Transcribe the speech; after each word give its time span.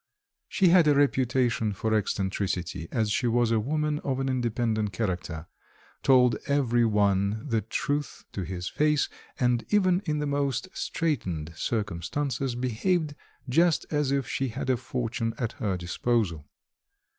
She 0.47 0.69
had 0.69 0.87
a 0.87 0.95
reputation 0.95 1.73
for 1.73 1.93
eccentricity 1.93 2.87
as 2.91 3.11
she 3.11 3.27
was 3.27 3.51
a 3.51 3.59
woman 3.59 3.99
of 3.99 4.19
an 4.19 4.29
independent 4.29 4.93
character, 4.93 5.45
told 6.01 6.37
every 6.47 6.83
one 6.83 7.45
the 7.47 7.61
truth 7.61 8.25
to 8.31 8.41
his 8.41 8.67
face, 8.67 9.09
and 9.39 9.63
even 9.69 10.01
in 10.05 10.17
the 10.17 10.25
most 10.25 10.69
straitened 10.73 11.53
circumstances 11.55 12.55
behaved 12.55 13.13
just 13.47 13.85
as 13.91 14.11
if 14.11 14.27
she 14.27 14.47
had 14.47 14.71
a 14.71 14.77
fortune 14.77 15.35
at 15.37 15.51
her 15.51 15.77
disposal. 15.77 16.45